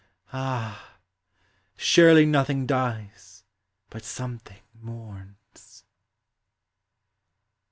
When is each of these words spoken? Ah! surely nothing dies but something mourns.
Ah! 0.33 0.97
surely 1.75 2.25
nothing 2.25 2.65
dies 2.65 3.43
but 3.91 4.03
something 4.03 4.57
mourns. 4.73 5.83